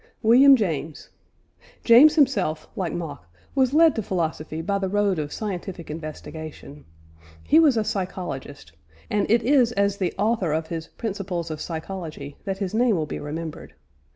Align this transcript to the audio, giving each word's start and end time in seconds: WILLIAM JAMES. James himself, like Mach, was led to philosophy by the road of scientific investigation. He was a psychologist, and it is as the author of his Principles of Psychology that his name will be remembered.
WILLIAM 0.23 0.55
JAMES. 0.55 1.09
James 1.83 2.15
himself, 2.15 2.67
like 2.75 2.91
Mach, 2.91 3.23
was 3.53 3.71
led 3.71 3.95
to 3.95 4.01
philosophy 4.01 4.59
by 4.63 4.79
the 4.79 4.89
road 4.89 5.19
of 5.19 5.31
scientific 5.31 5.91
investigation. 5.91 6.85
He 7.43 7.59
was 7.59 7.77
a 7.77 7.83
psychologist, 7.83 8.71
and 9.11 9.29
it 9.29 9.43
is 9.43 9.71
as 9.73 9.97
the 9.97 10.15
author 10.17 10.53
of 10.53 10.69
his 10.69 10.87
Principles 10.87 11.51
of 11.51 11.61
Psychology 11.61 12.35
that 12.45 12.57
his 12.57 12.73
name 12.73 12.95
will 12.95 13.05
be 13.05 13.19
remembered. 13.19 13.75